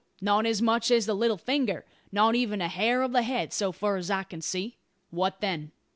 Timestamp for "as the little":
0.89-1.37